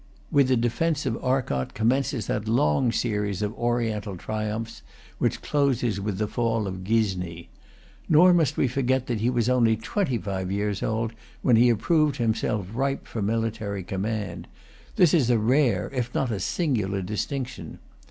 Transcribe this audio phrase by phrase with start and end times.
[0.31, 4.81] With the defence of Arcot commences that long series of Oriental triumphs
[5.19, 7.49] which closes with the fall of Ghizni.
[8.09, 12.15] Nor must we forget that he was only twenty five years old when he approved
[12.17, 14.47] himself ripe for military command.
[14.95, 17.77] This is a rare if not a singular distinction.